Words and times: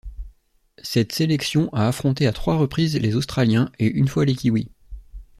Cette 0.81 1.11
sélection 1.11 1.71
a 1.73 1.87
affronté 1.87 2.25
à 2.25 2.31
trois 2.33 2.57
reprises 2.57 2.97
les 2.99 3.15
australiens 3.15 3.71
et 3.77 3.85
une 3.85 4.07
fois 4.07 4.25
les 4.25 4.33
Kiwis. 4.35 4.71